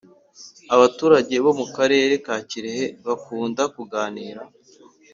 [0.75, 4.41] Abaturage bo mukarere ka kirehe bakunda kuganira